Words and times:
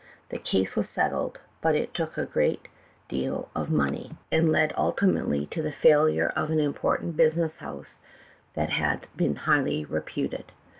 The 0.29 0.39
case 0.39 0.75
was 0.75 0.89
settled, 0.89 1.37
but 1.61 1.75
it 1.75 1.93
took 1.93 2.17
a 2.17 2.25
great 2.25 2.67
deal 3.07 3.49
of 3.55 3.69
money, 3.69 3.87
A 3.91 3.91
CHEMICAL 3.91 4.19
DETECTIVE. 4.31 4.47
313 4.47 4.47
and 4.47 4.51
led 4.51 4.73
ultimately 5.29 5.45
to 5.45 5.61
the 5.61 5.71
failure 5.71 6.33
of 6.35 6.49
an 6.49 6.59
important 6.59 7.15
business 7.15 7.57
house 7.57 7.99
that 8.55 8.71
had 8.71 9.05
been 9.15 9.35
highly 9.35 9.85
reputed. 9.85 10.45